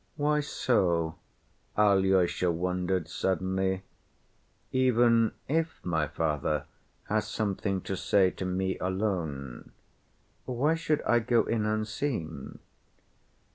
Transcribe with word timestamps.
"Why 0.15 0.39
so?" 0.39 1.17
Alyosha 1.77 2.51
wondered 2.51 3.07
suddenly. 3.07 3.83
"Even 4.71 5.33
if 5.47 5.79
my 5.85 6.07
father 6.07 6.65
has 7.03 7.27
something 7.27 7.81
to 7.81 7.95
say 7.95 8.31
to 8.31 8.43
me 8.43 8.79
alone, 8.79 9.73
why 10.45 10.73
should 10.73 11.03
I 11.03 11.19
go 11.19 11.43
in 11.43 11.67
unseen? 11.67 12.57